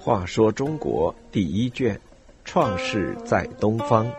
[0.00, 2.00] 话说中国第一卷，
[2.44, 4.10] 创世在东方。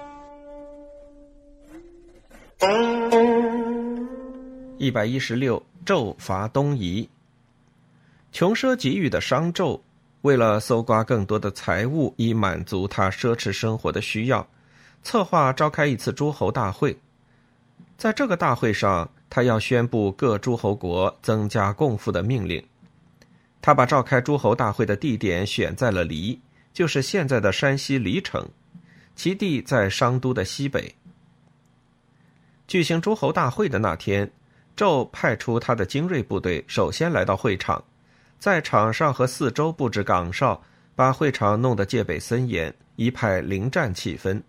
[4.78, 7.09] 一百一十六，纣伐东夷。
[8.31, 9.81] 穷奢极欲的商纣，
[10.21, 14.47] 为了搜刮更多的财物，以满足他奢侈生活的需要，
[15.01, 16.95] 策划召开一次诸侯大会。
[17.97, 22.64] 在这个大会上，他要宣布各诸侯国增加贡赋的命令。
[23.61, 26.39] 他把召开诸侯大会的地点选在了黎，
[26.74, 28.47] 就是现在的山西黎城，
[29.15, 30.96] 其地在商都的西北。
[32.67, 34.31] 举行诸侯大会的那天，
[34.78, 37.83] 纣派出他的精锐部队首先来到会场，
[38.39, 40.64] 在场上和四周布置岗哨，
[40.95, 44.41] 把会场弄得戒备森严，一派临战气氛。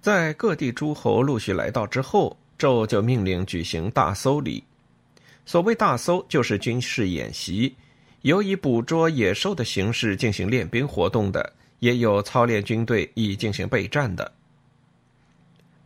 [0.00, 4.62] 在各地诸侯陆续来到之后，纣就命令举行大搜礼。
[5.46, 7.74] 所谓大搜，就是军事演习。
[8.20, 14.30] 有以捕捉野兽的形式进行练兵活动的，也有操练军队以进行备战的。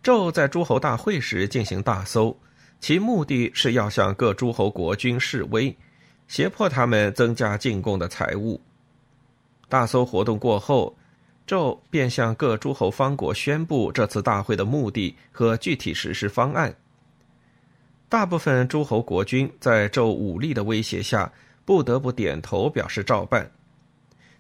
[0.03, 2.37] 纣在诸侯大会时进行大搜，
[2.81, 5.75] 其目的是要向各诸侯国君示威，
[6.27, 8.61] 胁迫他们增加进贡的财物。
[9.69, 10.95] 大搜活动过后，
[11.47, 16.75] 纣便向各诸侯方国宣布这次大会的目的和具体实施方案。
[18.09, 21.33] 大部分诸侯国君在纣武力的威胁下。
[21.67, 23.51] 不得不点头表示照办，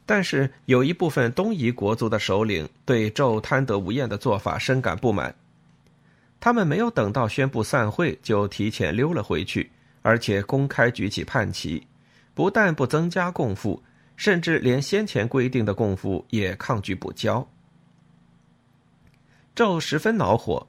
[0.04, 5.34] 但是有一部分东夷国族的首领对纣贪得无厌的做法深感不满，
[6.38, 9.70] 他们没有等到宣布散会就提前溜了回去，
[10.02, 11.86] 而且公开举起叛旗，
[12.34, 13.82] 不但不增加贡赋，
[14.16, 17.46] 甚至连先前规定的贡赋也抗拒不交。
[19.54, 20.66] 纣十分恼火，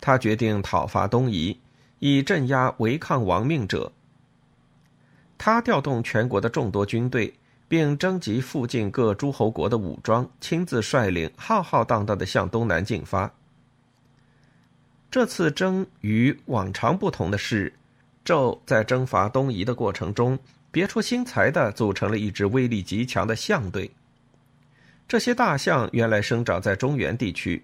[0.00, 1.58] 他决定讨伐东夷，
[1.98, 3.92] 以镇压违抗王命者。
[5.38, 7.32] 他调动全国的众多军队，
[7.68, 13.32] 并征集附近各诸侯国的武装，亲自率领，浩浩荡荡地向东南进发。
[15.10, 17.72] 这次征与往常不同的是，
[18.24, 20.38] 纣在征伐东夷的过程中，
[20.70, 23.90] 别出心裁地组成了一支威力极强的象队。
[25.06, 27.62] 这些大象原来生长在中原地区，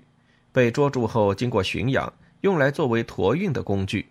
[0.53, 2.13] 被捉住后经过驯养，
[2.43, 4.07] 用来作为驮运的工具。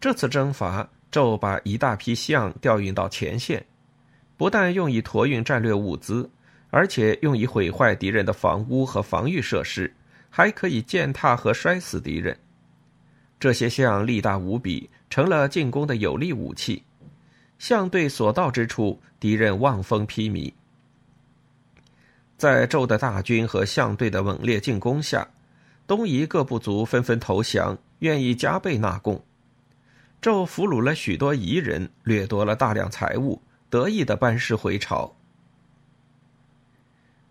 [0.00, 0.88] 这次征伐。
[1.10, 3.64] 纣把一大批象调运到前线，
[4.36, 6.28] 不但用以驮运战略物资，
[6.68, 9.90] 而且用以毁坏敌人的房屋和防御设施，
[10.28, 12.38] 还可以践踏和摔死敌人。
[13.40, 16.82] 这些象力大无比，成了进攻的有力武器。
[17.58, 20.52] 象队所到之处，敌人望风披靡。
[22.36, 25.28] 在纣的大军和象队的猛烈进攻下，
[25.88, 29.24] 东夷各部族纷纷投降，愿意加倍纳贡。
[30.22, 35.16] 纣俘虏了许多夷人，掠夺了大量财物，得意的班师回朝。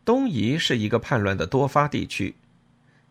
[0.03, 2.35] 东夷是一个叛乱的多发地区，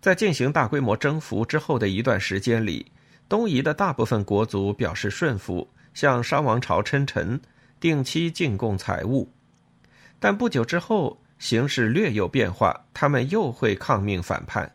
[0.00, 2.87] 在进行大规模征服之后的一段时间里，
[3.28, 7.41] 东夷的大部分国族表示顺服，向商王朝称臣，
[7.81, 9.31] 定期进贡财物。
[10.19, 14.72] 但不久之后，形势略有变化，他们又会抗命反叛。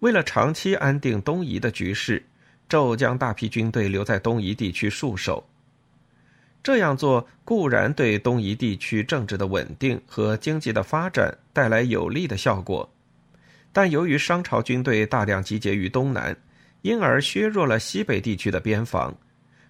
[0.00, 2.24] 为了长期安定东夷的局势。
[2.68, 5.48] 纣将大批军队留在东夷地区戍守。
[6.62, 12.86] 这样做固然对东夷地区政治的稳定和经济的发展带来有利的效果，
[13.72, 16.36] 但由于商朝军队大量集结于东南，
[16.82, 19.14] 因而削弱了西北地区的边防，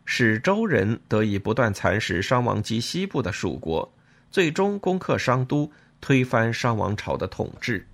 [0.04, 3.90] 使周人得以不断蚕食商王及西部的蜀国，
[4.30, 5.70] 最终攻克商都，
[6.00, 7.86] 推翻商王朝的统治。